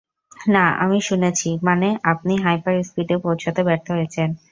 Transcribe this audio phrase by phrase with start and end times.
[0.47, 4.29] না, আমি শুনেছি-- মানে--- আপনি হাইপার-স্পীডে পৌঁছতে ব্যর্থ হয়েছেন।